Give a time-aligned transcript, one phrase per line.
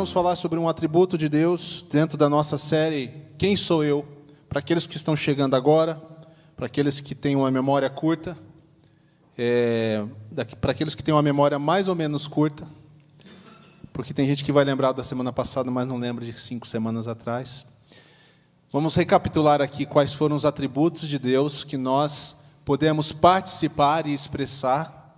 [0.00, 4.08] vamos falar sobre um atributo de Deus dentro da nossa série Quem Sou Eu?
[4.48, 6.00] Para aqueles que estão chegando agora,
[6.56, 8.34] para aqueles que têm uma memória curta,
[9.36, 10.02] é,
[10.58, 12.66] para aqueles que têm uma memória mais ou menos curta,
[13.92, 17.06] porque tem gente que vai lembrar da semana passada, mas não lembra de cinco semanas
[17.06, 17.66] atrás.
[18.72, 25.14] Vamos recapitular aqui quais foram os atributos de Deus que nós podemos participar e expressar.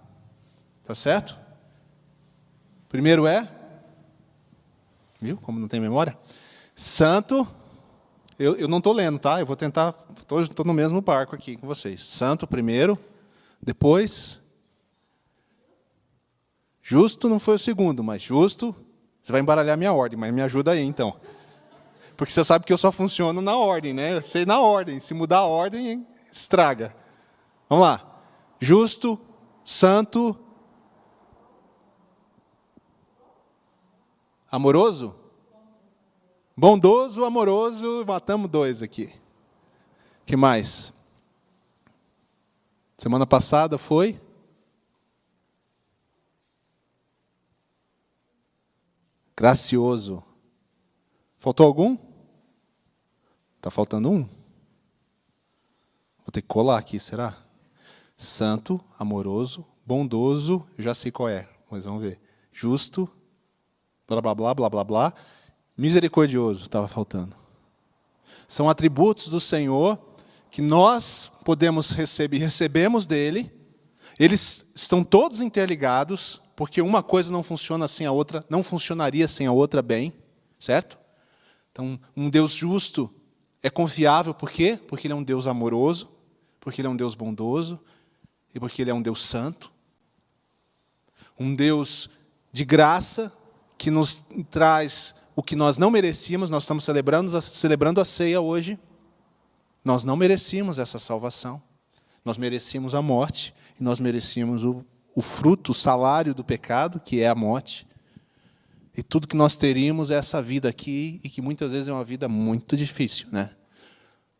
[0.83, 1.37] Tá certo?
[2.89, 3.62] Primeiro é.
[5.23, 6.19] Viu como não tem memória?
[6.75, 7.47] Santo.
[8.37, 9.39] Eu, eu não estou lendo, tá?
[9.39, 9.95] Eu vou tentar.
[10.43, 12.05] Estou no mesmo barco aqui com vocês.
[12.05, 12.99] Santo primeiro.
[13.63, 14.41] Depois.
[16.83, 18.75] Justo não foi o segundo, mas justo.
[19.23, 21.15] Você vai embaralhar minha ordem, mas me ajuda aí então.
[22.17, 24.17] Porque você sabe que eu só funciono na ordem, né?
[24.17, 24.99] Eu sei na ordem.
[24.99, 26.93] Se mudar a ordem, estraga.
[27.69, 28.25] Vamos lá.
[28.59, 29.17] Justo,
[29.65, 30.37] santo,
[34.53, 35.15] amoroso?
[36.55, 39.11] Bondoso, amoroso, matamos dois aqui.
[40.27, 40.93] que mais?
[42.99, 44.21] Semana passada foi?
[49.35, 50.23] Gracioso.
[51.39, 51.97] Faltou algum?
[53.57, 54.25] Está faltando um.
[56.19, 57.43] Vou ter que colar aqui, será?
[58.17, 62.21] Santo, amoroso, bondoso, já sei qual é, mas vamos ver.
[62.53, 63.11] Justo,
[64.21, 65.15] blá blá blá blá blá blá.
[65.77, 67.35] Misericordioso, estava faltando.
[68.47, 69.99] São atributos do Senhor
[70.51, 73.51] que nós podemos receber, recebemos dele.
[74.19, 79.47] Eles estão todos interligados, porque uma coisa não funciona sem a outra, não funcionaria sem
[79.47, 80.13] a outra bem,
[80.59, 80.99] certo?
[81.73, 83.11] Então, um Deus justo
[83.63, 84.79] é confiável, por quê?
[84.87, 86.11] Porque Ele é um Deus amoroso,
[86.61, 87.81] porque Ele é um Deus bondoso
[88.55, 89.73] e porque Ele é um Deus santo.
[91.41, 92.11] Um Deus
[92.53, 93.33] de graça
[93.83, 98.79] que nos traz o que nós não merecíamos, nós estamos celebrando, celebrando a ceia hoje.
[99.85, 101.61] Nós não merecíamos essa salvação.
[102.25, 104.85] Nós merecíamos a morte e nós merecíamos o,
[105.17, 107.85] o fruto, o salário do pecado, que é a morte.
[108.97, 112.05] E tudo que nós teríamos é essa vida aqui, e que muitas vezes é uma
[112.05, 113.27] vida muito difícil.
[113.33, 113.51] Né?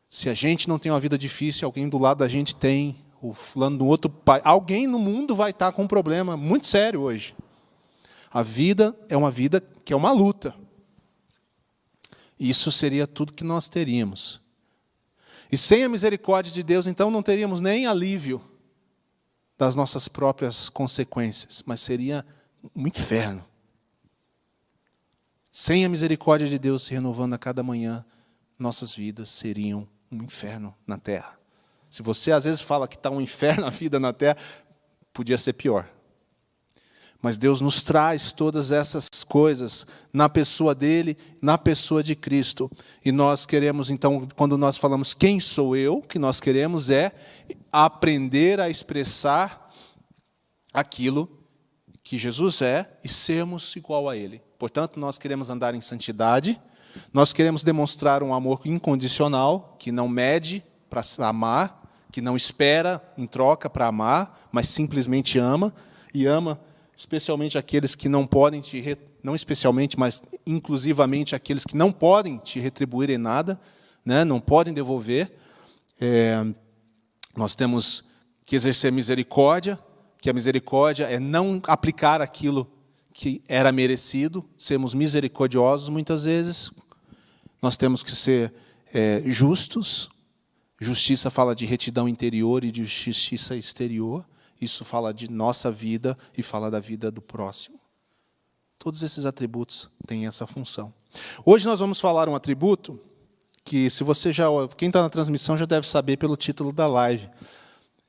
[0.09, 3.35] Se a gente não tem uma vida difícil, alguém do lado da gente tem, o
[3.35, 7.35] fulano do outro pai, alguém no mundo vai estar com um problema muito sério hoje.
[8.33, 10.55] A vida é uma vida que é uma luta.
[12.39, 14.41] Isso seria tudo que nós teríamos.
[15.51, 18.41] E sem a misericórdia de Deus, então, não teríamos nem alívio
[19.59, 22.25] das nossas próprias consequências, mas seria
[22.75, 23.45] um inferno.
[25.53, 28.03] Sem a misericórdia de Deus se renovando a cada manhã,
[28.59, 31.39] nossas vidas seriam um inferno na terra.
[31.91, 34.39] Se você às vezes fala que está um inferno a vida na terra,
[35.13, 35.87] podia ser pior.
[37.23, 42.69] Mas Deus nos traz todas essas coisas na pessoa dele, na pessoa de Cristo.
[43.05, 47.13] E nós queremos, então, quando nós falamos quem sou eu, o que nós queremos é
[47.71, 49.71] aprender a expressar
[50.75, 51.31] aquilo
[52.03, 54.43] que Jesus é e sermos igual a ele.
[54.59, 56.61] Portanto, nós queremos andar em santidade,
[57.13, 63.29] nós queremos demonstrar um amor incondicional, que não mede para amar, que não espera em
[63.29, 65.73] troca para amar, mas simplesmente ama,
[66.13, 66.61] e ama
[67.03, 72.61] especialmente aqueles que não podem te, não especialmente, mas inclusivamente aqueles que não podem te
[72.61, 73.61] retribuir em nada,
[74.05, 75.33] né, não podem devolver.
[76.01, 76.45] É,
[77.37, 78.05] nós temos
[78.47, 79.77] que exercer misericórdia,
[80.21, 82.71] que a misericórdia é não aplicar aquilo
[83.13, 86.71] que era merecido, sermos misericordiosos muitas vezes,
[87.61, 88.55] nós temos que ser
[88.95, 90.09] é, justos.
[90.81, 94.25] Justiça fala de retidão interior e de justiça exterior.
[94.63, 97.81] Isso fala de nossa vida e fala da vida do próximo.
[98.79, 100.95] Todos esses atributos têm essa função.
[101.45, 103.01] Hoje nós vamos falar um atributo
[103.65, 104.47] que, se você já,
[104.77, 107.29] quem está na transmissão já deve saber pelo título da live,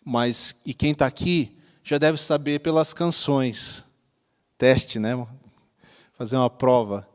[0.06, 3.84] mas e quem está aqui já deve saber pelas canções
[4.56, 5.28] teste, né?
[6.16, 7.08] Fazer uma prova.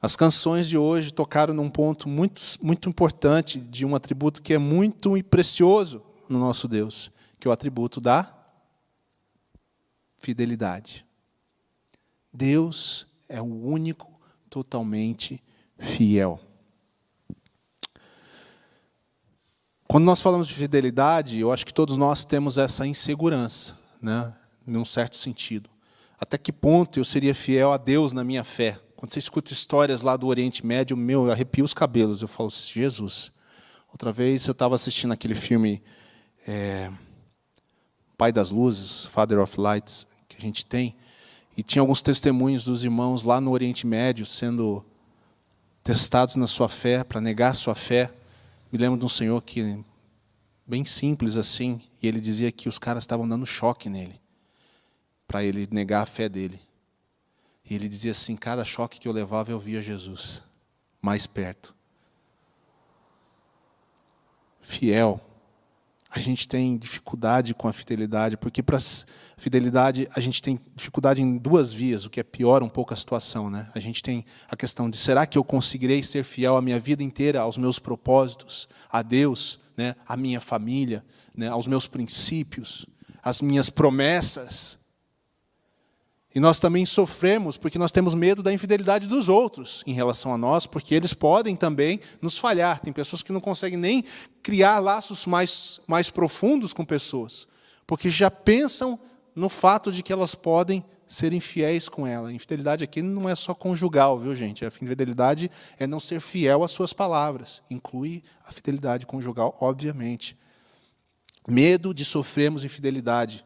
[0.00, 4.58] As canções de hoje tocaram num ponto muito, muito importante de um atributo que é
[4.58, 8.32] muito precioso no nosso Deus, que é o atributo da
[10.18, 11.06] fidelidade.
[12.32, 15.42] Deus é o único totalmente
[15.78, 16.40] fiel.
[19.88, 24.34] Quando nós falamos de fidelidade, eu acho que todos nós temos essa insegurança, né,
[24.66, 25.70] num certo sentido.
[26.18, 28.80] Até que ponto eu seria fiel a Deus na minha fé?
[28.96, 32.22] Quando você escuta histórias lá do Oriente Médio, meu, arrepio os cabelos.
[32.22, 33.30] Eu falo, Jesus.
[33.92, 35.82] Outra vez eu estava assistindo aquele filme
[36.48, 36.90] é,
[38.16, 40.96] Pai das Luzes, Father of Lights, que a gente tem.
[41.56, 44.84] E tinha alguns testemunhos dos irmãos lá no Oriente Médio sendo
[45.82, 48.12] testados na sua fé, para negar a sua fé.
[48.72, 49.82] Me lembro de um senhor que,
[50.66, 54.20] bem simples assim, e ele dizia que os caras estavam dando choque nele,
[55.26, 56.60] para ele negar a fé dele.
[57.68, 60.42] E ele dizia assim: cada choque que eu levava eu via Jesus
[61.00, 61.74] mais perto.
[64.60, 65.20] Fiel
[66.18, 68.78] a gente tem dificuldade com a fidelidade, porque para
[69.36, 72.96] fidelidade a gente tem dificuldade em duas vias, o que é pior um pouco a
[72.96, 73.50] situação.
[73.50, 73.68] Né?
[73.74, 77.02] A gente tem a questão de será que eu conseguirei ser fiel a minha vida
[77.02, 79.94] inteira aos meus propósitos, a Deus, né?
[80.06, 81.04] à minha família,
[81.34, 81.48] né?
[81.48, 82.86] aos meus princípios,
[83.22, 84.78] às minhas promessas.
[86.36, 90.36] E nós também sofremos porque nós temos medo da infidelidade dos outros em relação a
[90.36, 92.78] nós, porque eles podem também nos falhar.
[92.78, 94.04] Tem pessoas que não conseguem nem
[94.42, 97.48] criar laços mais, mais profundos com pessoas,
[97.86, 99.00] porque já pensam
[99.34, 102.30] no fato de que elas podem ser infiéis com ela.
[102.30, 104.62] Infidelidade aqui não é só conjugal, viu, gente?
[104.62, 107.62] A fidelidade é não ser fiel às suas palavras.
[107.70, 110.36] Inclui a fidelidade conjugal, obviamente.
[111.48, 113.42] Medo de sofrermos infidelidade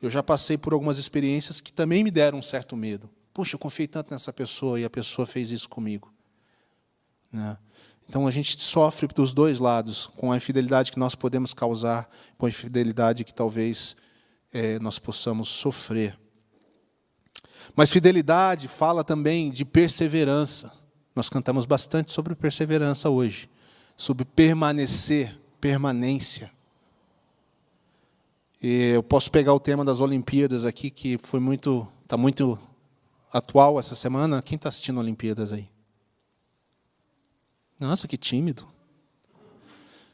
[0.00, 3.10] eu já passei por algumas experiências que também me deram um certo medo.
[3.34, 6.12] Puxa, eu confiei tanto nessa pessoa e a pessoa fez isso comigo.
[7.32, 7.56] Né?
[8.08, 12.46] Então a gente sofre dos dois lados, com a infidelidade que nós podemos causar, com
[12.46, 13.96] a infidelidade que talvez
[14.52, 16.18] é, nós possamos sofrer.
[17.76, 20.72] Mas fidelidade fala também de perseverança.
[21.14, 23.48] Nós cantamos bastante sobre perseverança hoje,
[23.96, 26.50] sobre permanecer, permanência.
[28.62, 32.58] E eu posso pegar o tema das Olimpíadas aqui, que foi muito, está muito
[33.32, 34.42] atual essa semana.
[34.42, 35.66] Quem está assistindo Olimpíadas aí?
[37.78, 38.68] Nossa, que tímido.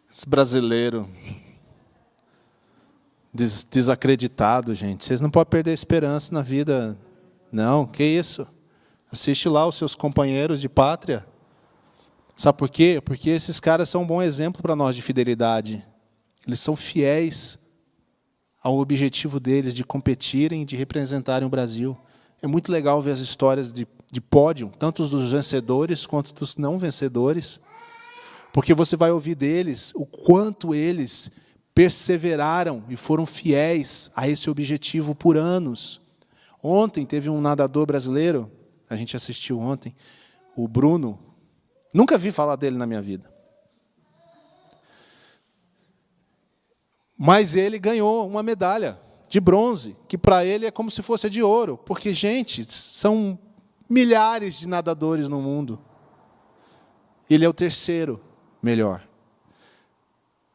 [0.08, 1.08] Esse brasileiro
[3.34, 5.04] des desacreditado, gente.
[5.04, 6.96] Vocês não podem perder a esperança na vida.
[7.50, 8.46] Não, que isso?
[9.10, 11.26] Assiste lá os seus companheiros de pátria.
[12.36, 13.02] Sabe por quê?
[13.04, 15.84] Porque esses caras são um bom exemplo para nós de fidelidade.
[16.46, 17.58] Eles são fiéis
[18.66, 21.96] ao objetivo deles de competirem, de representarem o Brasil.
[22.42, 26.76] É muito legal ver as histórias de, de pódio, tanto dos vencedores quanto dos não
[26.76, 27.60] vencedores,
[28.52, 31.30] porque você vai ouvir deles o quanto eles
[31.72, 36.00] perseveraram e foram fiéis a esse objetivo por anos.
[36.60, 38.50] Ontem teve um nadador brasileiro,
[38.90, 39.94] a gente assistiu ontem,
[40.56, 41.20] o Bruno.
[41.94, 43.35] Nunca vi falar dele na minha vida.
[47.16, 48.98] Mas ele ganhou uma medalha
[49.28, 53.38] de bronze, que para ele é como se fosse de ouro, porque, gente, são
[53.88, 55.80] milhares de nadadores no mundo.
[57.28, 58.20] Ele é o terceiro
[58.62, 59.02] melhor.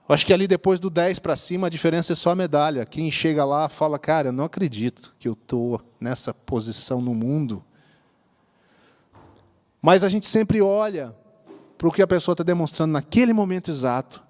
[0.08, 2.86] Eu acho que ali depois do 10 para cima a diferença é só a medalha.
[2.86, 7.64] Quem chega lá fala, cara, eu não acredito que eu estou nessa posição no mundo.
[9.82, 11.16] Mas a gente sempre olha
[11.78, 14.22] para o que a pessoa está demonstrando naquele momento exato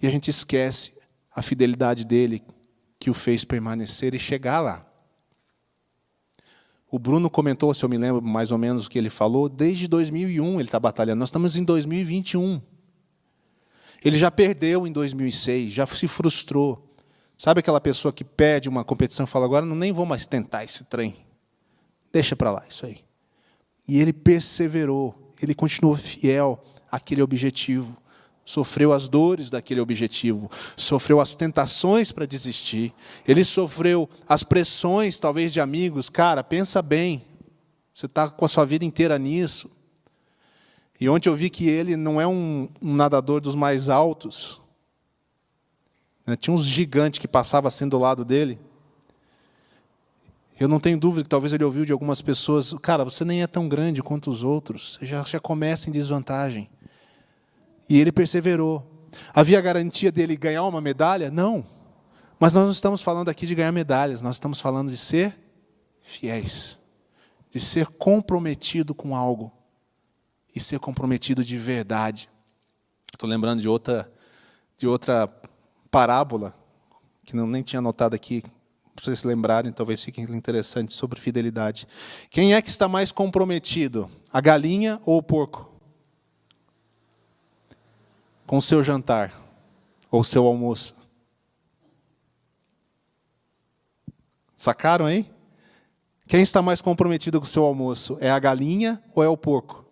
[0.00, 1.01] e a gente esquece
[1.34, 2.42] a fidelidade dele
[2.98, 4.86] que o fez permanecer e chegar lá.
[6.90, 9.88] O Bruno comentou, se eu me lembro mais ou menos o que ele falou, desde
[9.88, 11.18] 2001 ele está batalhando.
[11.18, 12.60] Nós estamos em 2021.
[14.04, 16.94] Ele já perdeu em 2006, já se frustrou.
[17.38, 20.64] Sabe aquela pessoa que perde uma competição e fala, agora não nem vou mais tentar
[20.64, 21.16] esse trem.
[22.12, 22.98] Deixa para lá isso aí.
[23.88, 27.96] E ele perseverou, ele continuou fiel àquele objetivo
[28.44, 32.92] sofreu as dores daquele objetivo, sofreu as tentações para desistir,
[33.26, 36.10] ele sofreu as pressões, talvez, de amigos.
[36.10, 37.22] Cara, pensa bem,
[37.94, 39.70] você está com a sua vida inteira nisso.
[41.00, 44.60] E ontem eu vi que ele não é um, um nadador dos mais altos.
[46.26, 46.36] Né?
[46.36, 48.58] Tinha uns gigantes que passavam assim do lado dele.
[50.60, 53.46] Eu não tenho dúvida que talvez ele ouviu de algumas pessoas: cara, você nem é
[53.46, 56.70] tão grande quanto os outros, você já, já começa em desvantagem.
[57.92, 59.06] E ele perseverou.
[59.34, 61.30] Havia garantia dele ganhar uma medalha?
[61.30, 61.62] Não.
[62.40, 65.38] Mas nós não estamos falando aqui de ganhar medalhas, nós estamos falando de ser
[66.00, 66.78] fiéis,
[67.50, 69.52] de ser comprometido com algo
[70.56, 72.30] e ser comprometido de verdade.
[73.12, 74.10] Estou lembrando de outra,
[74.78, 75.30] de outra
[75.90, 76.54] parábola
[77.26, 78.40] que não nem tinha anotado aqui,
[78.96, 81.86] para vocês se lembrarem, talvez fique interessante sobre fidelidade.
[82.30, 85.71] Quem é que está mais comprometido, a galinha ou o porco?
[88.46, 89.32] Com seu jantar
[90.10, 90.94] ou seu almoço.
[94.56, 95.28] Sacaram aí?
[96.26, 98.16] Quem está mais comprometido com o seu almoço?
[98.20, 99.84] É a galinha ou é o porco?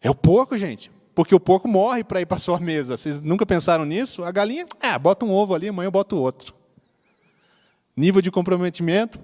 [0.00, 0.90] É o porco, gente.
[1.14, 2.96] Porque o porco morre para ir para a sua mesa.
[2.96, 4.24] Vocês nunca pensaram nisso?
[4.24, 6.54] A galinha, ah, bota um ovo ali, amanhã eu boto outro.
[7.94, 9.20] Nível de comprometimento,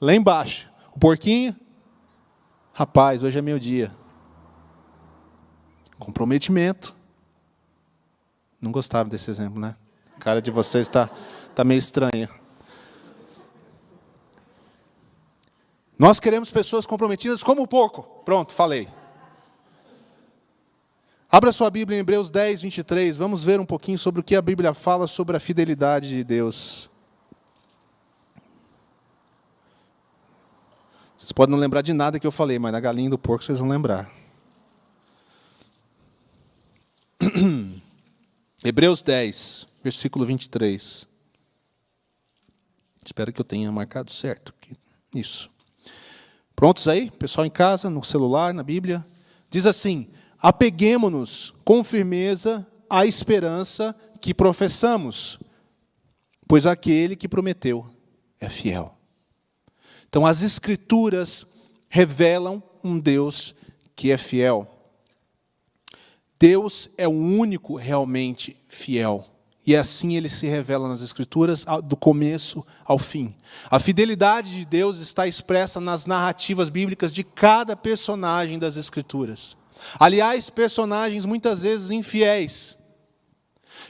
[0.00, 0.70] lá embaixo.
[0.94, 1.54] O porquinho,
[2.72, 3.92] rapaz, hoje é meu dia.
[6.06, 6.94] Comprometimento.
[8.60, 9.74] Não gostaram desse exemplo, né?
[10.16, 11.10] A cara de vocês está
[11.52, 12.30] tá meio estranha.
[15.98, 18.04] Nós queremos pessoas comprometidas como o porco.
[18.24, 18.88] Pronto, falei.
[21.28, 23.16] Abra sua Bíblia em Hebreus 10, 23.
[23.16, 26.88] Vamos ver um pouquinho sobre o que a Bíblia fala sobre a fidelidade de Deus.
[31.16, 33.58] Vocês podem não lembrar de nada que eu falei, mas na galinha do porco vocês
[33.58, 34.08] vão lembrar.
[38.64, 41.06] Hebreus 10, versículo 23.
[43.04, 44.54] Espero que eu tenha marcado certo.
[45.14, 45.50] Isso.
[46.54, 47.10] Prontos aí?
[47.10, 49.06] Pessoal em casa, no celular, na Bíblia?
[49.50, 55.38] Diz assim: Apeguemo-nos com firmeza à esperança que professamos,
[56.48, 57.86] pois aquele que prometeu
[58.40, 58.96] é fiel.
[60.08, 61.46] Então, as Escrituras
[61.88, 63.54] revelam um Deus
[63.94, 64.75] que é fiel.
[66.38, 69.24] Deus é o único realmente fiel.
[69.66, 73.34] E assim ele se revela nas Escrituras, do começo ao fim.
[73.68, 79.56] A fidelidade de Deus está expressa nas narrativas bíblicas de cada personagem das Escrituras.
[79.98, 82.78] Aliás, personagens muitas vezes infiéis.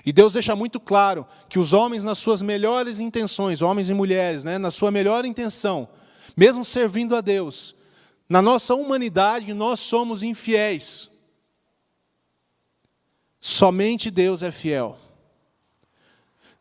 [0.05, 4.45] E Deus deixa muito claro que os homens, nas suas melhores intenções, homens e mulheres,
[4.45, 5.88] né, na sua melhor intenção,
[6.37, 7.75] mesmo servindo a Deus,
[8.29, 11.11] na nossa humanidade nós somos infiéis.
[13.49, 14.99] Somente Deus é fiel.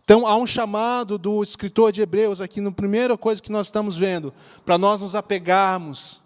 [0.04, 3.98] Então, há um chamado do escritor de Hebreus aqui, na primeira coisa que nós estamos
[3.98, 4.32] vendo,
[4.64, 6.22] para nós nos apegarmos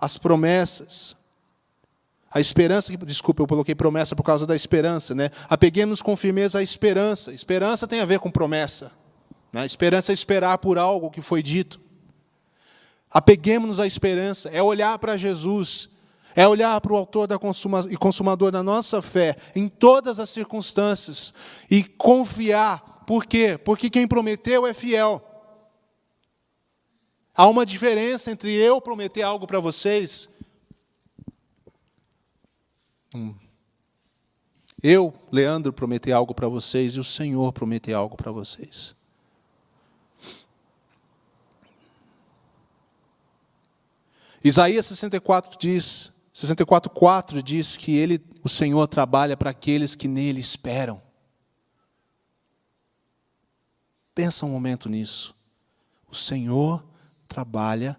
[0.00, 1.14] às promessas.
[2.30, 5.28] A esperança, desculpa, eu coloquei promessa por causa da esperança, né?
[5.50, 7.30] Apeguemos com firmeza à esperança.
[7.30, 8.90] Esperança tem a ver com promessa.
[9.52, 9.66] Né?
[9.66, 11.78] Esperança é esperar por algo que foi dito.
[13.10, 15.90] Apeguemos-nos à esperança, é olhar para Jesus,
[16.34, 17.28] é olhar para o autor
[17.90, 21.32] e consumador da nossa fé em todas as circunstâncias
[21.70, 23.58] e confiar por quê?
[23.58, 25.22] Porque quem prometeu é fiel.
[27.34, 30.28] Há uma diferença entre eu prometer algo para vocês.
[33.14, 33.34] Hum.
[34.82, 38.94] Eu, Leandro, prometer algo para vocês e o Senhor prometer algo para vocês.
[44.42, 51.00] Isaías 64 diz, 64:4 diz que ele, o Senhor trabalha para aqueles que nele esperam.
[54.12, 55.34] Pensa um momento nisso.
[56.08, 56.84] O Senhor
[57.28, 57.98] trabalha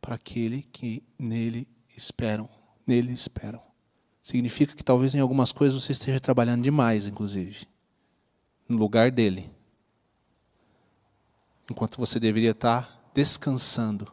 [0.00, 2.48] para aquele que nele esperam,
[2.86, 3.62] nele esperam.
[4.22, 7.66] Significa que talvez em algumas coisas você esteja trabalhando demais, inclusive,
[8.68, 9.50] no lugar dele.
[11.68, 14.11] Enquanto você deveria estar descansando.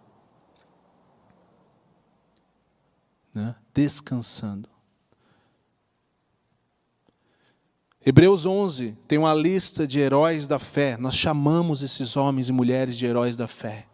[3.40, 3.56] Né?
[3.74, 4.68] Descansando.
[8.06, 10.98] Hebreus 11 tem uma lista de heróis da fé.
[10.98, 13.88] Nós chamamos esses homens e mulheres de heróis da fé.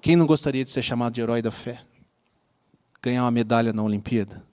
[0.00, 1.84] Quem não gostaria de ser chamado de herói da fé?
[3.00, 4.44] Ganhar uma medalha na Olimpíada?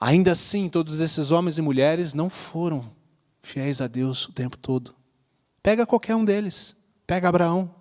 [0.00, 2.88] Ainda assim, todos esses homens e mulheres não foram
[3.42, 4.94] fiéis a Deus o tempo todo.
[5.62, 6.76] Pega qualquer um deles.
[7.06, 7.74] Pega Abraão.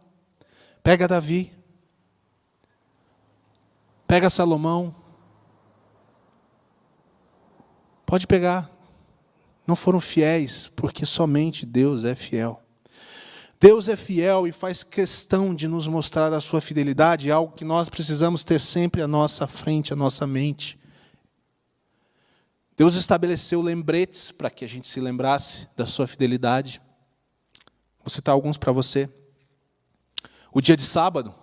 [0.81, 1.55] Pega Davi.
[4.07, 4.93] Pega Salomão.
[8.05, 8.69] Pode pegar.
[9.65, 12.61] Não foram fiéis, porque somente Deus é fiel.
[13.59, 17.89] Deus é fiel e faz questão de nos mostrar a sua fidelidade, algo que nós
[17.89, 20.77] precisamos ter sempre à nossa frente, à nossa mente.
[22.77, 26.81] Deus estabeleceu lembretes para que a gente se lembrasse da sua fidelidade.
[27.99, 29.09] Vou citar alguns para você.
[30.51, 31.33] O dia de sábado,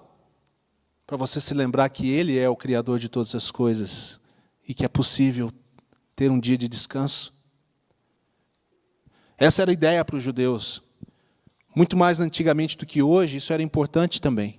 [1.12, 4.18] para você se lembrar que Ele é o Criador de todas as coisas
[4.66, 5.52] e que é possível
[6.16, 7.34] ter um dia de descanso.
[9.36, 10.82] Essa era a ideia para os judeus.
[11.76, 14.58] Muito mais antigamente do que hoje, isso era importante também.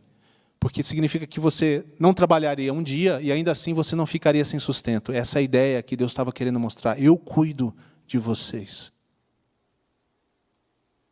[0.59, 4.59] Porque significa que você não trabalharia um dia e ainda assim você não ficaria sem
[4.59, 5.11] sustento.
[5.11, 7.01] Essa é a ideia que Deus estava querendo mostrar.
[7.01, 8.93] Eu cuido de vocês.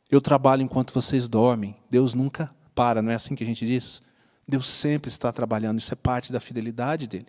[0.08, 1.76] Eu trabalho enquanto vocês dormem.
[1.90, 4.04] Deus nunca para, não é assim que a gente diz?
[4.52, 7.28] Deus sempre está trabalhando, isso é parte da fidelidade dele.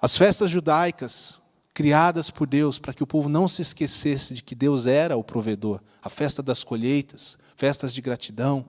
[0.00, 1.38] As festas judaicas,
[1.72, 5.22] criadas por Deus para que o povo não se esquecesse de que Deus era o
[5.22, 5.80] provedor.
[6.02, 8.68] A festa das colheitas, festas de gratidão.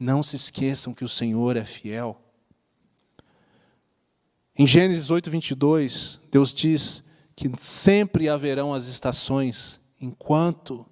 [0.00, 2.18] Não se esqueçam que o Senhor é fiel.
[4.56, 7.04] Em Gênesis 8, 22, Deus diz
[7.36, 10.86] que sempre haverão as estações enquanto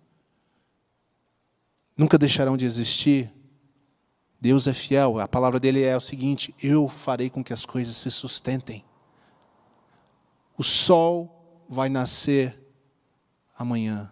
[1.97, 3.33] nunca deixarão de existir,
[4.41, 5.19] Deus é fiel.
[5.19, 8.85] A palavra dele é o seguinte: eu farei com que as coisas se sustentem.
[10.57, 12.59] O sol vai nascer
[13.57, 14.11] amanhã.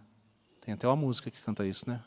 [0.60, 2.02] Tem até uma música que canta isso, né?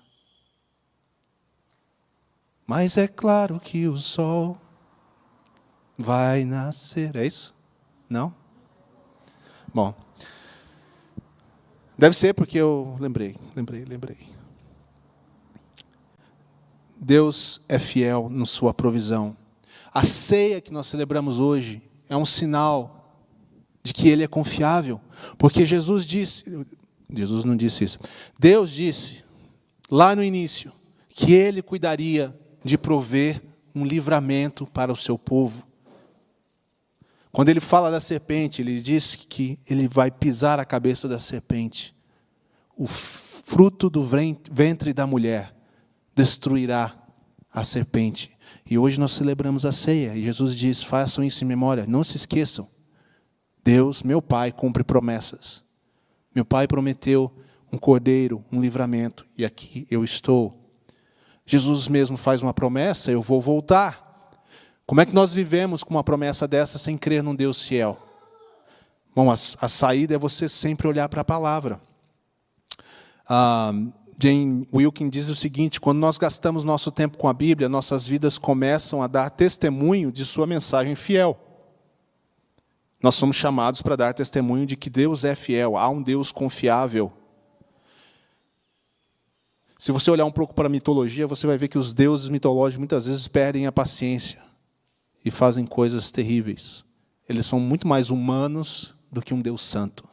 [2.65, 4.59] Mas é claro que o sol
[5.97, 7.15] vai nascer.
[7.15, 7.55] É isso?
[8.09, 8.35] Não?
[9.73, 9.93] Bom.
[11.97, 14.36] Deve ser porque eu lembrei, lembrei, lembrei.
[16.99, 19.35] Deus é fiel na sua provisão.
[19.93, 23.23] A ceia que nós celebramos hoje é um sinal
[23.83, 24.99] de que Ele é confiável,
[25.37, 26.65] porque Jesus disse,
[27.09, 27.99] Jesus não disse isso,
[28.37, 29.23] Deus disse
[29.89, 30.71] lá no início
[31.07, 33.41] que Ele cuidaria de prover
[33.73, 35.63] um livramento para o seu povo.
[37.31, 41.95] Quando ele fala da serpente, ele diz que ele vai pisar a cabeça da serpente.
[42.75, 45.56] O fruto do ventre da mulher
[46.17, 46.95] destruirá
[47.53, 48.35] a serpente.
[48.69, 50.15] E hoje nós celebramos a ceia.
[50.15, 51.85] E Jesus diz: façam isso em memória.
[51.87, 52.67] Não se esqueçam.
[53.63, 55.63] Deus, meu Pai, cumpre promessas.
[56.33, 57.31] Meu Pai prometeu
[57.71, 59.25] um cordeiro, um livramento.
[59.37, 60.71] E aqui eu estou.
[61.45, 64.05] Jesus mesmo faz uma promessa: eu vou voltar.
[64.87, 67.95] Como é que nós vivemos com uma promessa dessa sem crer num Deus fiel?
[69.13, 71.79] Bom, a, a saída é você sempre olhar para a palavra.
[73.27, 73.71] Ah,
[74.19, 78.37] Jane Wilkin diz o seguinte: quando nós gastamos nosso tempo com a Bíblia, nossas vidas
[78.37, 81.37] começam a dar testemunho de sua mensagem fiel.
[83.01, 87.13] Nós somos chamados para dar testemunho de que Deus é fiel, há um Deus confiável.
[89.77, 92.79] Se você olhar um pouco para a mitologia, você vai ver que os deuses mitológicos
[92.79, 94.41] muitas vezes perdem a paciência
[95.23, 96.83] e fazem coisas terríveis.
[97.29, 100.07] Eles são muito mais humanos do que um Deus santo,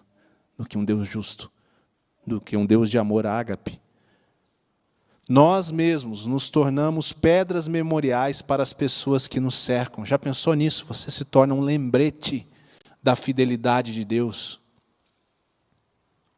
[0.59, 1.51] do que um Deus justo,
[2.27, 3.81] do que um Deus de amor ágape.
[5.29, 10.05] Nós mesmos nos tornamos pedras memoriais para as pessoas que nos cercam.
[10.05, 10.85] Já pensou nisso?
[10.87, 12.47] Você se torna um lembrete
[13.03, 14.61] da fidelidade de Deus.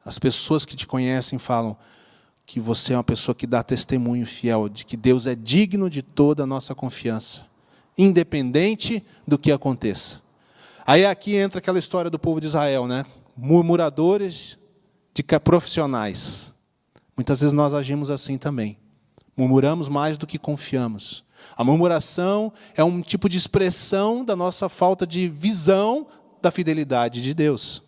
[0.05, 1.77] As pessoas que te conhecem falam
[2.44, 6.01] que você é uma pessoa que dá testemunho fiel de que Deus é digno de
[6.01, 7.46] toda a nossa confiança
[7.96, 10.20] independente do que aconteça.
[10.87, 13.05] Aí aqui entra aquela história do povo de Israel, né?
[13.37, 14.59] Murmuradores
[15.14, 16.53] de profissionais.
[17.16, 18.79] Muitas vezes nós agimos assim também.
[19.37, 21.24] Murmuramos mais do que confiamos.
[21.57, 26.07] A murmuração é um tipo de expressão da nossa falta de visão
[26.42, 27.83] da fidelidade de Deus.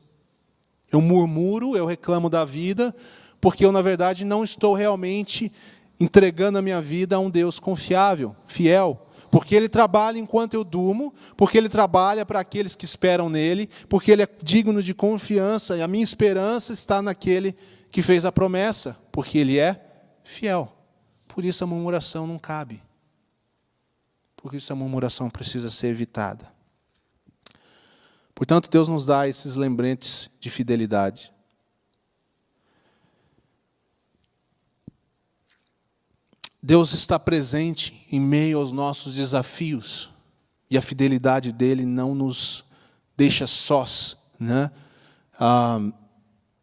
[0.91, 2.95] Eu murmuro, eu reclamo da vida,
[3.41, 5.53] porque eu, na verdade, não estou realmente
[6.01, 11.13] entregando a minha vida a um Deus confiável, fiel, porque ele trabalha enquanto eu durmo,
[11.37, 15.83] porque ele trabalha para aqueles que esperam nele, porque ele é digno de confiança e
[15.83, 17.59] a minha esperança está naquele que
[18.03, 19.81] fez a promessa, porque ele é
[20.23, 20.73] fiel.
[21.27, 22.83] Por isso a murmuração não cabe.
[24.37, 26.53] Por isso a murmuração precisa ser evitada.
[28.35, 31.33] Portanto, Deus nos dá esses lembretes de fidelidade.
[36.63, 40.11] Deus está presente em meio aos nossos desafios
[40.71, 42.65] e a fidelidade dele não nos
[43.17, 44.17] deixa sós.
[44.39, 44.71] Né?
[45.39, 45.81] Ah,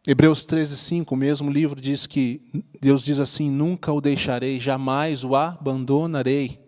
[0.08, 2.40] Hebreus 13, 5, o mesmo livro diz que
[2.80, 6.64] Deus diz assim: Nunca o deixarei, jamais o abandonarei.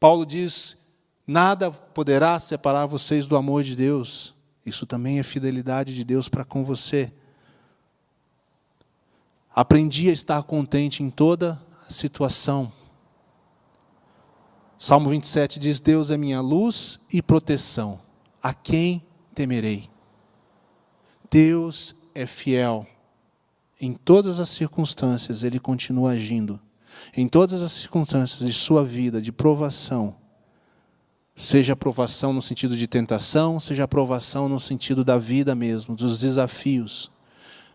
[0.00, 0.76] Paulo diz:
[1.24, 4.34] Nada poderá separar vocês do amor de Deus.
[4.66, 7.12] Isso também é fidelidade de Deus para com você.
[9.54, 12.72] Aprendi a estar contente em toda situação.
[14.76, 18.00] Salmo 27 diz: Deus é minha luz e proteção.
[18.42, 19.88] A quem temerei?
[21.30, 22.86] Deus é fiel.
[23.80, 26.60] Em todas as circunstâncias, Ele continua agindo.
[27.16, 30.16] Em todas as circunstâncias de sua vida, de provação,
[31.34, 37.10] seja provação no sentido de tentação, seja provação no sentido da vida mesmo, dos desafios,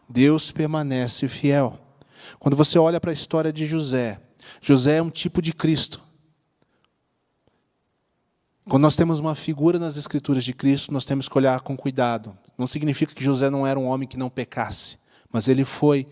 [0.08, 1.78] Deus permanece fiel.
[2.40, 4.20] Quando você olha para a história de José,
[4.62, 6.02] José é um tipo de Cristo.
[8.68, 12.38] Quando nós temos uma figura nas Escrituras de Cristo, nós temos que olhar com cuidado.
[12.58, 14.98] Não significa que José não era um homem que não pecasse,
[15.32, 16.08] mas ele foi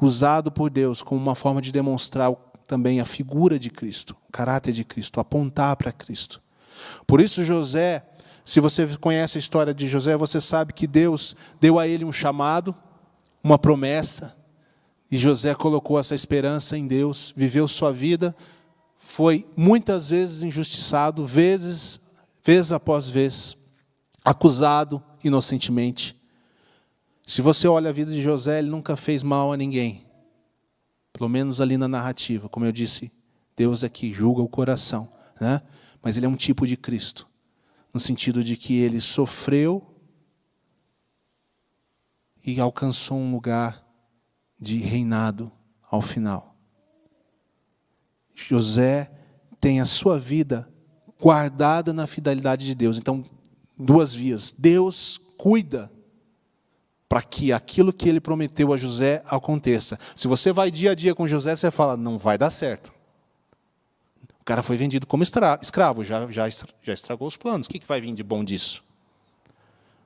[0.00, 2.32] usado por Deus como uma forma de demonstrar
[2.66, 6.40] também a figura de Cristo, o caráter de Cristo, apontar para Cristo.
[7.06, 8.06] Por isso, José,
[8.44, 12.12] se você conhece a história de José, você sabe que Deus deu a ele um
[12.12, 12.74] chamado,
[13.42, 14.36] uma promessa,
[15.10, 18.36] e José colocou essa esperança em Deus, viveu sua vida,
[19.08, 21.98] foi muitas vezes injustiçado, vezes,
[22.44, 23.56] vez após vez,
[24.22, 26.14] acusado inocentemente.
[27.26, 30.06] Se você olha a vida de José, ele nunca fez mal a ninguém.
[31.10, 32.50] Pelo menos ali na narrativa.
[32.50, 33.10] Como eu disse,
[33.56, 35.10] Deus é que julga o coração.
[35.40, 35.62] Né?
[36.02, 37.26] Mas ele é um tipo de Cristo.
[37.94, 39.96] No sentido de que ele sofreu
[42.44, 43.82] e alcançou um lugar
[44.60, 45.50] de reinado
[45.90, 46.47] ao final.
[48.46, 49.10] José
[49.60, 50.68] tem a sua vida
[51.20, 52.98] guardada na fidelidade de Deus.
[52.98, 53.24] Então,
[53.76, 54.54] duas vias.
[54.56, 55.90] Deus cuida
[57.08, 59.98] para que aquilo que ele prometeu a José aconteça.
[60.14, 62.92] Se você vai dia a dia com José, você fala, não vai dar certo.
[64.40, 66.48] O cara foi vendido como escravo, já, já,
[66.82, 67.66] já estragou os planos.
[67.66, 68.84] O que, que vai vir de bom disso?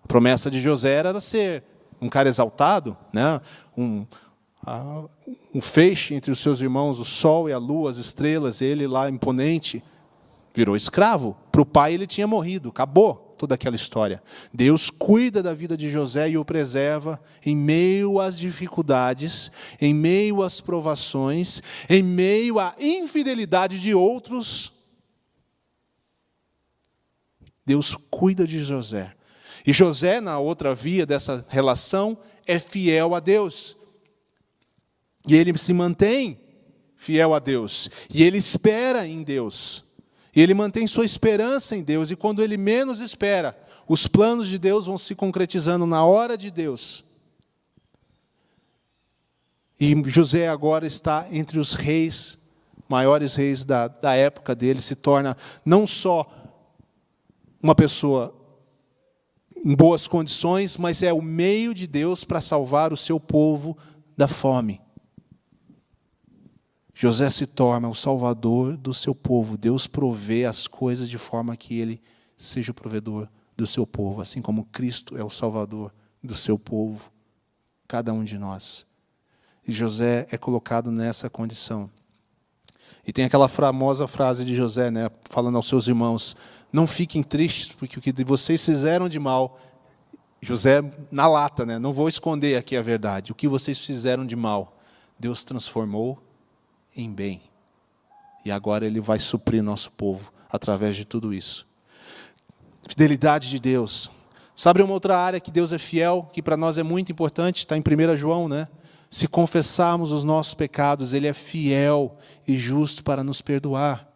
[0.04, 1.64] A promessa de José era ser
[2.00, 3.40] um cara exaltado, né?
[3.76, 4.06] um,
[5.54, 9.08] um feixe entre os seus irmãos, o sol e a lua, as estrelas, ele lá
[9.08, 9.82] imponente,
[10.54, 11.36] virou escravo.
[11.50, 14.22] Para o pai ele tinha morrido, acabou toda aquela história.
[14.54, 20.42] Deus cuida da vida de José e o preserva em meio às dificuldades, em meio
[20.42, 24.72] às provações, em meio à infidelidade de outros.
[27.66, 29.12] Deus cuida de José.
[29.66, 33.76] E José, na outra via dessa relação, é fiel a Deus.
[35.26, 36.38] E ele se mantém
[36.96, 37.88] fiel a Deus.
[38.12, 39.84] E ele espera em Deus.
[40.34, 44.58] E ele mantém sua esperança em Deus, e quando ele menos espera, os planos de
[44.58, 47.04] Deus vão se concretizando na hora de Deus.
[49.78, 52.38] E José agora está entre os reis,
[52.88, 56.26] maiores reis da, da época dele, se torna não só
[57.62, 58.34] uma pessoa
[59.64, 63.76] em boas condições, mas é o meio de Deus para salvar o seu povo
[64.16, 64.80] da fome.
[67.02, 69.58] José se torna o salvador do seu povo.
[69.58, 72.00] Deus provê as coisas de forma que ele
[72.38, 77.10] seja o provedor do seu povo, assim como Cristo é o salvador do seu povo,
[77.88, 78.86] cada um de nós.
[79.66, 81.90] E José é colocado nessa condição.
[83.04, 86.36] E tem aquela famosa frase de José, né, falando aos seus irmãos:
[86.72, 89.58] Não fiquem tristes, porque o que vocês fizeram de mal,
[90.40, 94.36] José na lata, né, não vou esconder aqui a verdade, o que vocês fizeram de
[94.36, 94.78] mal,
[95.18, 96.22] Deus transformou
[96.96, 97.42] em bem.
[98.44, 101.66] E agora Ele vai suprir nosso povo através de tudo isso.
[102.88, 104.10] Fidelidade de Deus.
[104.54, 107.76] Sabe uma outra área que Deus é fiel, que para nós é muito importante, está
[107.76, 108.68] em 1 João, né?
[109.10, 114.08] Se confessarmos os nossos pecados, Ele é fiel e justo para nos perdoar.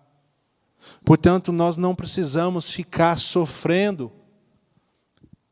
[1.04, 4.12] Portanto, nós não precisamos ficar sofrendo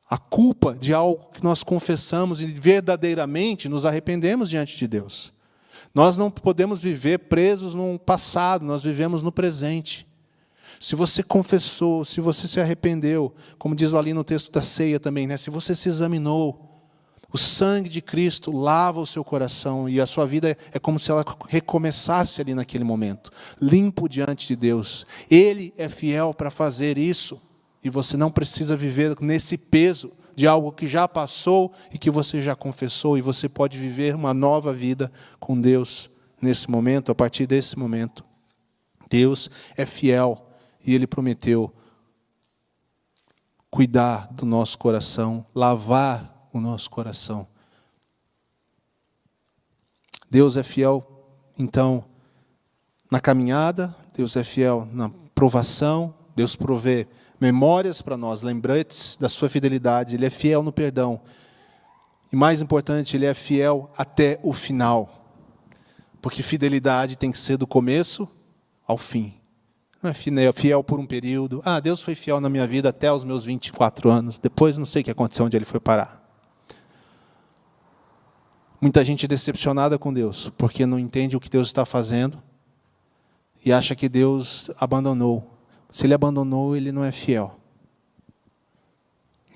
[0.08, 5.33] a culpa de algo que nós confessamos e verdadeiramente nos arrependemos diante de Deus.
[5.94, 10.06] Nós não podemos viver presos no passado, nós vivemos no presente.
[10.80, 15.26] Se você confessou, se você se arrependeu, como diz ali no texto da ceia também,
[15.26, 15.36] né?
[15.36, 16.74] se você se examinou,
[17.32, 21.10] o sangue de Cristo lava o seu coração e a sua vida é como se
[21.10, 23.30] ela recomeçasse ali naquele momento,
[23.60, 25.06] limpo diante de Deus.
[25.30, 27.40] Ele é fiel para fazer isso
[27.82, 32.42] e você não precisa viver nesse peso de algo que já passou e que você
[32.42, 37.46] já confessou, e você pode viver uma nova vida com Deus nesse momento, a partir
[37.46, 38.24] desse momento.
[39.08, 40.46] Deus é fiel
[40.84, 41.72] e Ele prometeu
[43.70, 47.46] cuidar do nosso coração, lavar o nosso coração.
[50.30, 51.04] Deus é fiel,
[51.58, 52.04] então,
[53.10, 57.06] na caminhada, Deus é fiel na provação, Deus provê
[57.40, 60.14] memórias para nós, lembrantes da sua fidelidade.
[60.14, 61.20] Ele é fiel no perdão.
[62.32, 65.10] E mais importante, ele é fiel até o final.
[66.20, 68.28] Porque fidelidade tem que ser do começo
[68.86, 69.34] ao fim.
[70.02, 71.62] Não é fiel por um período.
[71.64, 74.38] Ah, Deus foi fiel na minha vida até os meus 24 anos.
[74.38, 76.22] Depois não sei o que aconteceu, onde ele foi parar.
[78.78, 82.42] Muita gente decepcionada com Deus, porque não entende o que Deus está fazendo
[83.64, 85.53] e acha que Deus abandonou.
[85.94, 87.56] Se ele abandonou, ele não é fiel.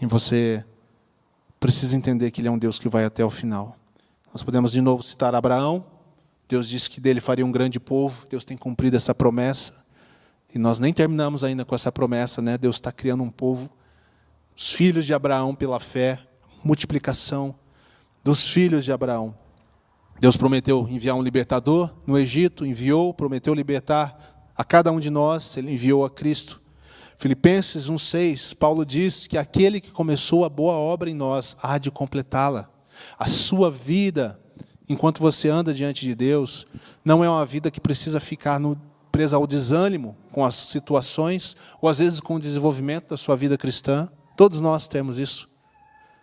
[0.01, 0.65] E você
[1.59, 3.77] precisa entender que ele é um Deus que vai até o final.
[4.33, 5.85] Nós podemos de novo citar Abraão.
[6.49, 8.25] Deus disse que dele faria um grande povo.
[8.31, 9.85] Deus tem cumprido essa promessa.
[10.55, 12.57] E nós nem terminamos ainda com essa promessa, né?
[12.57, 13.69] Deus está criando um povo.
[14.57, 16.21] Os filhos de Abraão pela fé,
[16.63, 17.53] multiplicação
[18.23, 19.35] dos filhos de Abraão.
[20.21, 25.57] Deus prometeu enviar um libertador no Egito, enviou, prometeu libertar a cada um de nós,
[25.57, 26.61] ele enviou a Cristo.
[27.17, 31.93] Filipenses 1,6, Paulo diz que aquele que começou a boa obra em nós há de
[31.93, 32.69] completá-la.
[33.17, 34.37] A sua vida,
[34.89, 36.67] enquanto você anda diante de Deus,
[37.05, 38.77] não é uma vida que precisa ficar no,
[39.13, 43.57] presa ao desânimo com as situações, ou às vezes com o desenvolvimento da sua vida
[43.57, 44.09] cristã.
[44.37, 45.49] Todos nós temos isso.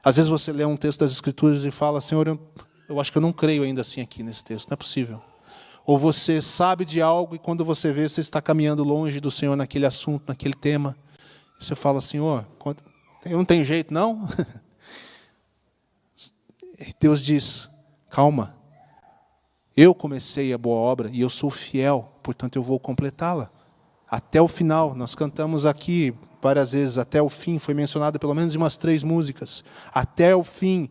[0.03, 2.39] Às vezes você lê um texto das Escrituras e fala, Senhor, eu,
[2.89, 5.21] eu acho que eu não creio ainda assim aqui nesse texto, não é possível.
[5.85, 9.55] Ou você sabe de algo e quando você vê, você está caminhando longe do Senhor
[9.55, 10.97] naquele assunto, naquele tema.
[11.59, 12.45] E você fala, Senhor,
[13.25, 14.27] eu não tenho jeito, não?
[16.77, 17.69] E Deus diz,
[18.09, 18.53] calma,
[19.77, 23.49] eu comecei a boa obra e eu sou fiel, portanto eu vou completá-la.
[24.09, 28.53] Até o final, nós cantamos aqui várias vezes, até o fim, foi mencionado pelo menos
[28.55, 29.63] umas três músicas.
[29.93, 30.89] Até o fim,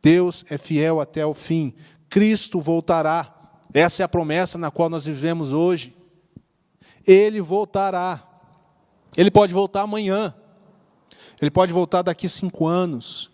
[0.00, 1.74] Deus é fiel até o fim.
[2.08, 3.34] Cristo voltará.
[3.72, 5.94] Essa é a promessa na qual nós vivemos hoje.
[7.06, 8.22] Ele voltará.
[9.16, 10.34] Ele pode voltar amanhã.
[11.40, 13.30] Ele pode voltar daqui cinco anos.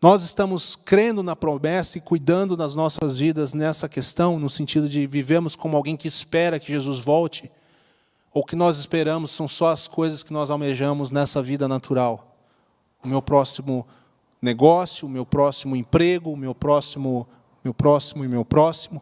[0.00, 5.06] Nós estamos crendo na promessa e cuidando das nossas vidas nessa questão, no sentido de
[5.06, 7.50] vivemos como alguém que espera que Jesus volte,
[8.32, 12.36] ou que nós esperamos são só as coisas que nós almejamos nessa vida natural.
[13.02, 13.86] O meu próximo
[14.42, 17.26] negócio, o meu próximo emprego, o meu próximo,
[17.64, 19.00] meu próximo e meu próximo.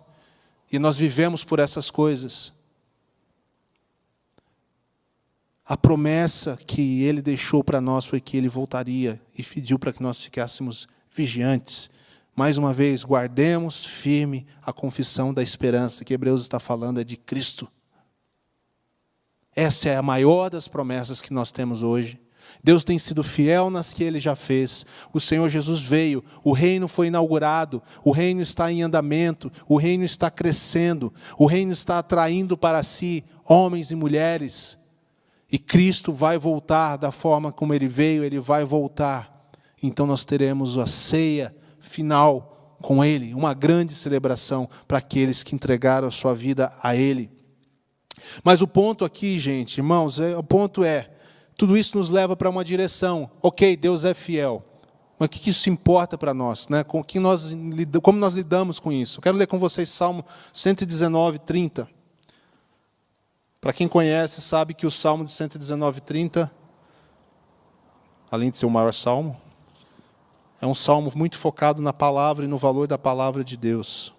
[0.75, 2.53] E nós vivemos por essas coisas.
[5.65, 10.03] A promessa que ele deixou para nós foi que ele voltaria e pediu para que
[10.03, 11.89] nós ficássemos vigiantes.
[12.35, 17.17] Mais uma vez, guardemos firme a confissão da esperança que Hebreus está falando é de
[17.17, 17.71] Cristo.
[19.55, 22.21] Essa é a maior das promessas que nós temos hoje.
[22.65, 24.85] Deus tem sido fiel nas que ele já fez.
[25.13, 30.05] O Senhor Jesus veio, o reino foi inaugurado, o reino está em andamento, o reino
[30.05, 34.79] está crescendo, o reino está atraindo para si homens e mulheres
[35.55, 39.53] e Cristo vai voltar da forma como ele veio, ele vai voltar.
[39.81, 46.09] Então nós teremos a ceia final com ele, uma grande celebração para aqueles que entregaram
[46.09, 47.31] a sua vida a ele.
[48.43, 51.11] Mas o ponto aqui, gente, irmãos, é, o ponto é,
[51.57, 53.31] tudo isso nos leva para uma direção.
[53.41, 54.65] OK, Deus é fiel.
[55.19, 56.69] Mas o que isso importa para nós?
[56.69, 56.83] Né?
[56.83, 57.57] Com que nós,
[58.03, 59.19] como nós lidamos com isso?
[59.19, 61.89] Eu quero ler com vocês Salmo 119, 30.
[63.61, 66.53] Para quem conhece, sabe que o Salmo de 119, 30,
[68.31, 69.41] além de ser o maior salmo,
[70.61, 74.13] é um salmo muito focado na palavra e no valor da palavra de Deus.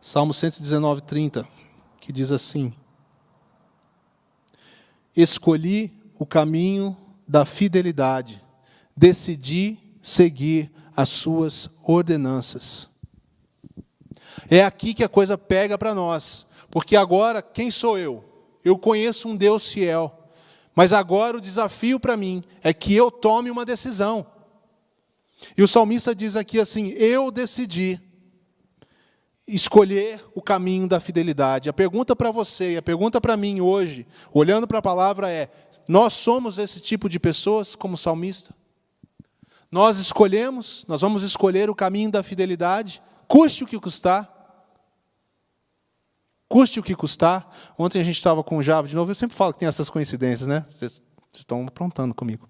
[0.00, 1.46] Salmo 119, 30,
[2.00, 2.72] que diz assim:
[5.20, 8.40] Escolhi o caminho da fidelidade,
[8.96, 12.88] decidi seguir as suas ordenanças.
[14.48, 16.46] É aqui que a coisa pega para nós.
[16.70, 18.24] Porque agora, quem sou eu?
[18.64, 20.30] Eu conheço um Deus fiel.
[20.72, 24.24] Mas agora o desafio para mim é que eu tome uma decisão.
[25.56, 28.00] E o salmista diz aqui assim: Eu decidi
[29.48, 31.68] escolher o caminho da fidelidade.
[31.68, 35.50] A pergunta para você e a pergunta para mim hoje, olhando para a palavra, é:
[35.88, 38.54] nós somos esse tipo de pessoas como salmista?
[39.70, 44.36] Nós escolhemos, nós vamos escolher o caminho da fidelidade, custe o que custar.
[46.48, 47.46] Custe o que custar.
[47.78, 49.10] Ontem a gente estava com o Java de novo.
[49.10, 50.64] Eu sempre falo que tem essas coincidências, né?
[50.66, 51.02] Vocês
[51.36, 52.46] estão aprontando comigo.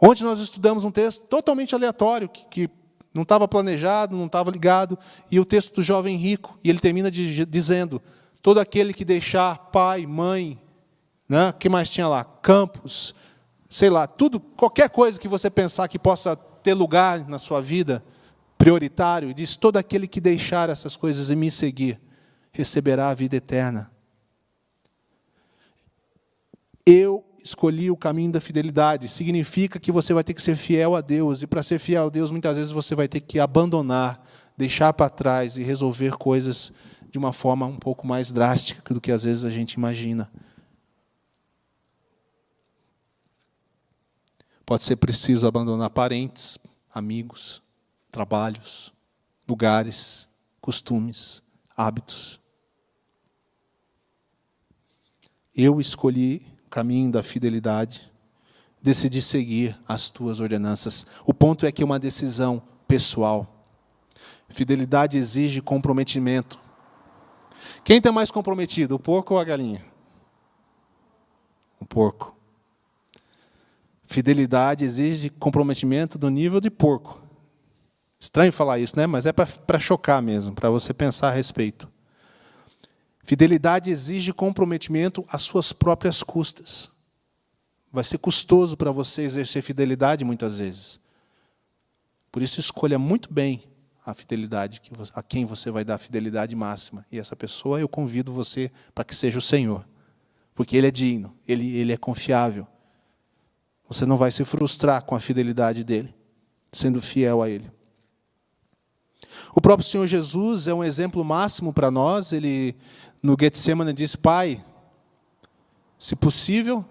[0.00, 2.70] Ontem nós estudamos um texto totalmente aleatório, que, que
[3.14, 4.98] não estava planejado, não estava ligado,
[5.30, 8.00] e o texto do jovem rico, e ele termina de, dizendo:
[8.40, 10.60] todo aquele que deixar pai, mãe,
[11.28, 11.52] né?
[11.58, 12.24] que mais tinha lá?
[12.24, 13.14] Campos,
[13.68, 18.02] sei lá, tudo, qualquer coisa que você pensar que possa ter lugar na sua vida,
[18.56, 22.00] prioritário, diz: todo aquele que deixar essas coisas e me seguir
[22.52, 23.90] receberá a vida eterna.
[26.84, 29.08] Eu escolhi o caminho da fidelidade.
[29.08, 31.42] Significa que você vai ter que ser fiel a Deus.
[31.42, 34.24] E para ser fiel a Deus, muitas vezes você vai ter que abandonar,
[34.56, 36.72] deixar para trás e resolver coisas
[37.10, 40.30] de uma forma um pouco mais drástica do que às vezes a gente imagina.
[44.64, 46.58] Pode ser preciso abandonar parentes,
[46.94, 47.62] amigos,
[48.10, 48.92] trabalhos,
[49.48, 50.28] lugares,
[50.60, 51.42] costumes,
[51.76, 52.40] hábitos.
[55.54, 58.10] Eu escolhi caminho da fidelidade,
[58.80, 61.06] decidi seguir as tuas ordenanças.
[61.26, 63.66] O ponto é que é uma decisão pessoal.
[64.48, 66.58] Fidelidade exige comprometimento.
[67.84, 69.84] Quem está mais comprometido, o porco ou a galinha?
[71.78, 72.34] O porco.
[74.04, 77.20] Fidelidade exige comprometimento do nível de porco.
[78.18, 79.06] Estranho falar isso, né?
[79.06, 81.91] Mas é para chocar mesmo, para você pensar a respeito.
[83.22, 86.90] Fidelidade exige comprometimento às suas próprias custas.
[87.92, 91.00] Vai ser custoso para você exercer fidelidade muitas vezes.
[92.30, 93.62] Por isso, escolha muito bem
[94.04, 94.80] a fidelidade,
[95.14, 97.06] a quem você vai dar a fidelidade máxima.
[97.12, 99.86] E essa pessoa eu convido você para que seja o Senhor.
[100.54, 102.66] Porque Ele é digno, Ele, ele é confiável.
[103.86, 106.14] Você não vai se frustrar com a fidelidade dele,
[106.72, 107.70] sendo fiel a ele.
[109.54, 112.32] O próprio Senhor Jesus é um exemplo máximo para nós.
[112.32, 112.74] Ele,
[113.22, 114.62] no Getsemane, diz: Pai,
[115.98, 116.84] se possível,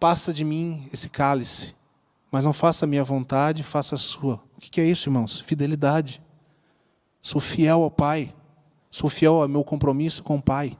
[0.00, 1.74] passa de mim esse cálice,
[2.30, 4.42] mas não faça a minha vontade, faça a sua.
[4.56, 5.40] O que é isso, irmãos?
[5.40, 6.22] Fidelidade.
[7.20, 8.34] Sou fiel ao Pai,
[8.90, 10.76] sou fiel ao meu compromisso com o Pai.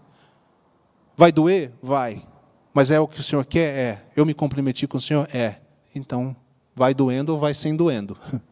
[1.17, 1.73] Vai doer?
[1.83, 2.27] Vai.
[2.73, 3.77] Mas é o que o Senhor quer?
[3.77, 4.05] É.
[4.17, 5.29] Eu me comprometi com o Senhor?
[5.33, 5.61] É.
[5.95, 6.35] Então,
[6.75, 8.19] vai doendo ou vai sem doendo.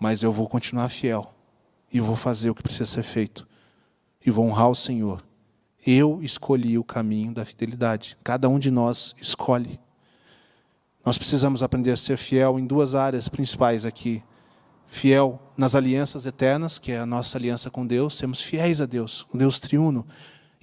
[0.00, 1.32] Mas eu vou continuar fiel.
[1.92, 3.46] E vou fazer o que precisa ser feito.
[4.24, 5.22] E vou honrar o Senhor.
[5.86, 8.16] Eu escolhi o caminho da fidelidade.
[8.24, 9.78] Cada um de nós escolhe.
[11.04, 14.22] Nós precisamos aprender a ser fiel em duas áreas principais aqui.
[14.86, 19.26] Fiel nas alianças eternas, que é a nossa aliança com Deus, sermos fiéis a Deus,
[19.32, 20.06] o Deus triuno.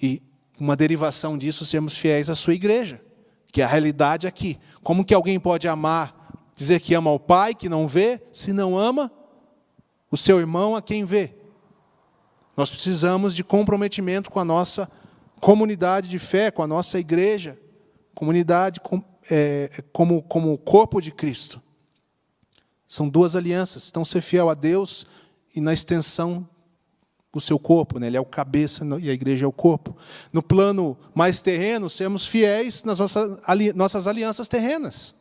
[0.02, 0.22] E
[0.60, 3.02] uma derivação disso, sermos fiéis à sua igreja,
[3.52, 4.60] que é a realidade aqui.
[4.82, 6.16] Como que alguém pode amar,
[6.56, 9.12] dizer que ama o Pai, que não vê, se não ama
[10.10, 11.36] o seu irmão a quem vê?
[12.56, 14.90] Nós precisamos de comprometimento com a nossa
[15.40, 17.58] comunidade de fé, com a nossa igreja,
[18.14, 21.62] comunidade com, é, como, como corpo de Cristo.
[22.88, 23.90] São duas alianças.
[23.90, 25.06] Então, ser fiel a Deus
[25.56, 26.48] e na extensão
[27.34, 28.08] o seu corpo, né?
[28.08, 29.96] ele é o cabeça e a igreja é o corpo.
[30.34, 35.16] No plano mais terreno, sermos fiéis nas nossas, ali, nossas alianças terrenas.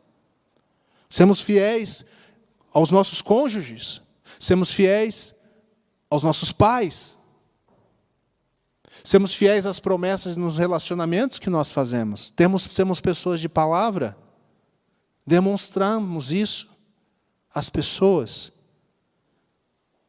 [1.09, 2.05] Sermos fiéis
[2.73, 4.03] aos nossos cônjuges,
[4.39, 5.35] sermos fiéis
[6.09, 7.17] aos nossos pais,
[9.05, 14.17] sermos fiéis às promessas nos relacionamentos que nós fazemos, temos, sermos pessoas de palavra,
[15.27, 16.69] demonstramos isso
[17.55, 18.53] às pessoas.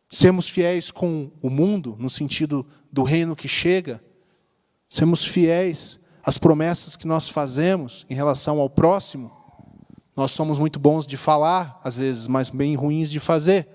[0.09, 4.03] Sermos fiéis com o mundo, no sentido do reino que chega.
[4.89, 9.31] Sermos fiéis às promessas que nós fazemos em relação ao próximo.
[10.15, 13.67] Nós somos muito bons de falar, às vezes, mas bem ruins de fazer.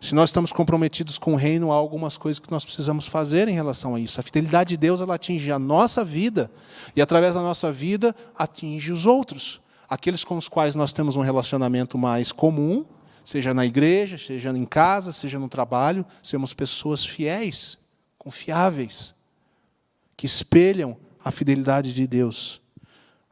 [0.00, 3.54] Se nós estamos comprometidos com o reino, há algumas coisas que nós precisamos fazer em
[3.54, 4.20] relação a isso.
[4.20, 6.50] A fidelidade de Deus ela atinge a nossa vida
[6.94, 9.60] e, através da nossa vida, atinge os outros.
[9.88, 12.84] Aqueles com os quais nós temos um relacionamento mais comum,
[13.24, 17.76] seja na igreja, seja em casa, seja no trabalho, sermos pessoas fiéis,
[18.16, 19.14] confiáveis,
[20.16, 22.60] que espelham a fidelidade de Deus.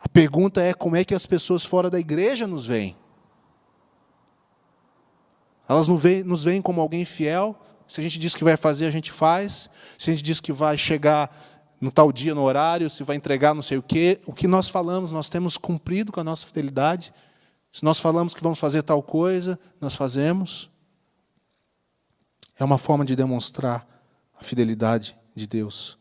[0.00, 2.96] A pergunta é como é que as pessoas fora da igreja nos veem?
[5.68, 7.58] Elas nos veem como alguém fiel.
[7.88, 9.70] Se a gente diz que vai fazer, a gente faz.
[9.98, 11.34] Se a gente diz que vai chegar
[11.80, 14.68] no tal dia, no horário, se vai entregar não sei o quê, o que nós
[14.68, 17.12] falamos, nós temos cumprido com a nossa fidelidade.
[17.70, 20.70] Se nós falamos que vamos fazer tal coisa, nós fazemos.
[22.58, 23.86] É uma forma de demonstrar
[24.40, 25.98] a fidelidade de Deus.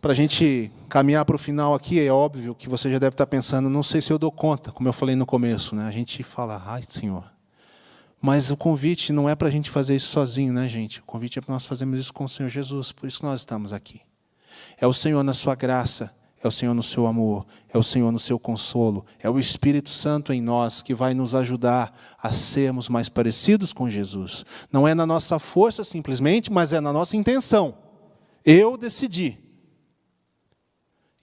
[0.00, 3.26] Para a gente caminhar para o final aqui, é óbvio que você já deve estar
[3.26, 5.76] pensando, não sei se eu dou conta, como eu falei no começo.
[5.76, 5.86] Né?
[5.86, 7.24] A gente fala, ai, Senhor.
[8.20, 11.00] Mas o convite não é para a gente fazer isso sozinho, né, gente?
[11.00, 13.40] O convite é para nós fazermos isso com o Senhor Jesus, por isso que nós
[13.40, 14.00] estamos aqui.
[14.80, 18.12] É o Senhor, na sua graça, é o Senhor no seu amor, é o Senhor
[18.12, 22.88] no seu consolo, é o Espírito Santo em nós que vai nos ajudar a sermos
[22.88, 24.44] mais parecidos com Jesus.
[24.72, 27.74] Não é na nossa força simplesmente, mas é na nossa intenção.
[28.44, 29.41] Eu decidi.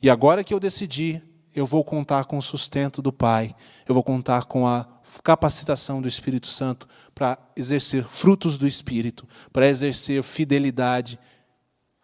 [0.01, 1.21] E agora que eu decidi,
[1.53, 3.55] eu vou contar com o sustento do Pai,
[3.87, 4.87] eu vou contar com a
[5.23, 11.19] capacitação do Espírito Santo para exercer frutos do Espírito, para exercer fidelidade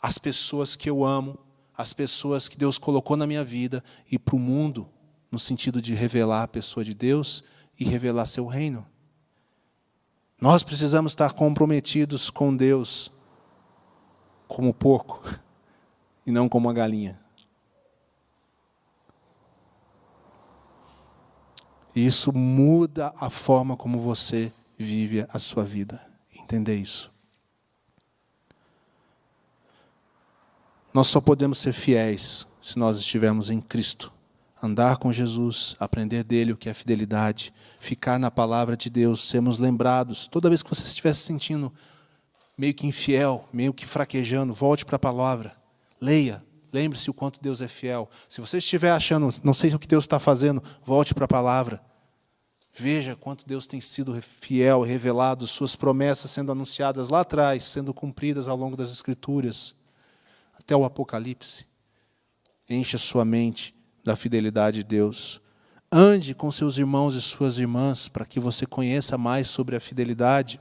[0.02, 1.40] às pessoas que eu amo,
[1.78, 4.90] as pessoas que Deus colocou na minha vida e para o mundo,
[5.32, 7.44] no sentido de revelar a pessoa de Deus
[7.80, 8.86] e revelar seu reino.
[10.40, 13.12] Nós precisamos estar comprometidos com Deus
[14.48, 15.24] como porco
[16.26, 17.25] e não como a galinha.
[21.96, 26.06] E isso muda a forma como você vive a sua vida.
[26.38, 27.12] Entender isso.
[30.94, 34.12] Nós só podemos ser fiéis se nós estivermos em Cristo.
[34.62, 39.60] Andar com Jesus, aprender dele o que é fidelidade, ficar na palavra de Deus, sermos
[39.60, 40.28] lembrados.
[40.28, 41.72] Toda vez que você estiver se sentindo
[42.58, 45.56] meio que infiel, meio que fraquejando, volte para a palavra.
[46.02, 46.44] Leia,
[46.76, 48.10] lembre-se o quanto Deus é fiel.
[48.28, 51.82] Se você estiver achando, não sei o que Deus está fazendo, volte para a palavra.
[52.74, 58.50] Veja quanto Deus tem sido fiel, revelado, suas promessas sendo anunciadas lá atrás, sendo cumpridas
[58.50, 59.74] ao longo das Escrituras
[60.60, 61.66] até o Apocalipse.
[62.70, 63.74] Enche a sua mente
[64.04, 65.40] da fidelidade de Deus.
[65.90, 70.60] Ande com seus irmãos e suas irmãs para que você conheça mais sobre a fidelidade.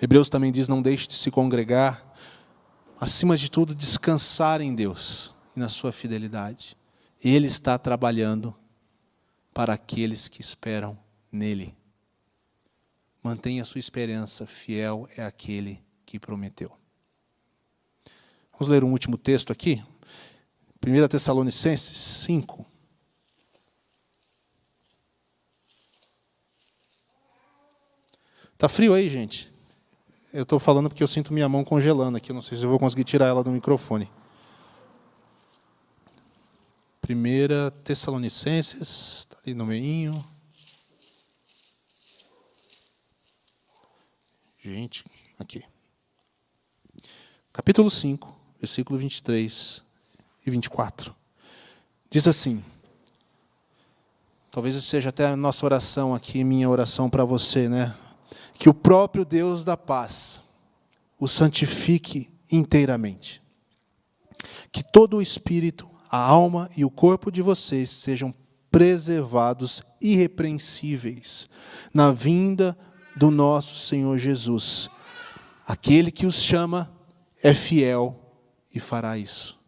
[0.00, 2.13] Hebreus também diz: não deixe de se congregar.
[2.98, 5.34] Acima de tudo, descansar em Deus.
[5.56, 6.76] e na sua fidelidade.
[7.22, 8.54] Ele está trabalhando
[9.52, 10.98] para aqueles que esperam
[11.30, 11.74] nele.
[13.22, 16.70] Mantenha a sua esperança, fiel é aquele que prometeu.
[18.52, 19.82] Vamos ler um último texto aqui.
[20.86, 22.66] 1 Tessalonicenses 5.
[28.52, 29.53] Está frio aí, gente?
[30.34, 32.32] Eu estou falando porque eu sinto minha mão congelando aqui.
[32.32, 34.10] Eu não sei se eu vou conseguir tirar ela do microfone.
[37.08, 40.12] 1 Tessalonicenses, está ali no meio.
[44.60, 45.04] Gente,
[45.38, 45.62] aqui.
[47.52, 49.84] Capítulo 5, versículo 23
[50.44, 51.14] e 24.
[52.10, 52.60] Diz assim:
[54.50, 57.94] Talvez seja até a nossa oração aqui, minha oração para você, né?
[58.54, 60.42] Que o próprio Deus da paz
[61.18, 63.42] o santifique inteiramente.
[64.70, 68.34] Que todo o espírito, a alma e o corpo de vocês sejam
[68.70, 71.48] preservados irrepreensíveis
[71.92, 72.76] na vinda
[73.16, 74.90] do nosso Senhor Jesus.
[75.66, 76.92] Aquele que os chama
[77.42, 78.20] é fiel
[78.74, 79.58] e fará isso.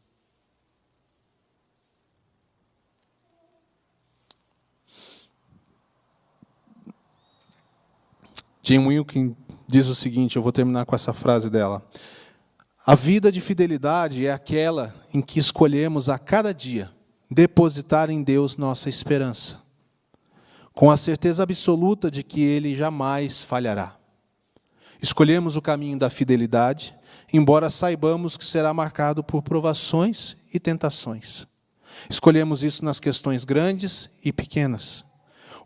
[8.69, 9.37] Jim Wilkin
[9.69, 11.89] diz o seguinte: eu vou terminar com essa frase dela.
[12.85, 16.91] A vida de fidelidade é aquela em que escolhemos a cada dia
[17.31, 19.61] depositar em Deus nossa esperança,
[20.73, 23.97] com a certeza absoluta de que Ele jamais falhará.
[25.01, 26.93] Escolhemos o caminho da fidelidade,
[27.33, 31.47] embora saibamos que será marcado por provações e tentações.
[32.11, 35.05] Escolhemos isso nas questões grandes e pequenas.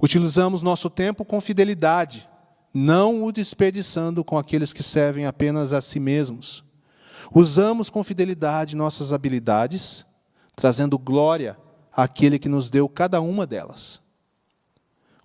[0.03, 2.29] Utilizamos nosso tempo com fidelidade,
[2.73, 6.65] não o desperdiçando com aqueles que servem apenas a si mesmos
[7.33, 10.05] Usamos com fidelidade nossas habilidades,
[10.57, 11.57] trazendo glória
[11.93, 14.01] àquele que nos deu cada uma delas.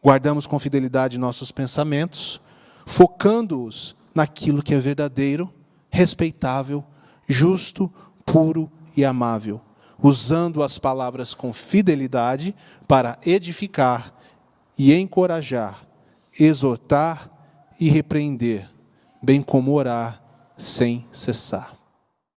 [0.03, 2.39] Guardamos com fidelidade nossos pensamentos,
[2.85, 5.51] focando-os naquilo que é verdadeiro,
[5.89, 6.83] respeitável,
[7.27, 7.91] justo,
[8.23, 9.59] puro e amável,
[9.99, 12.55] usando as palavras com fidelidade
[12.87, 14.13] para edificar
[14.77, 15.87] e encorajar,
[16.39, 17.31] exortar
[17.79, 18.69] e repreender,
[19.21, 20.21] bem como orar
[20.57, 21.74] sem cessar.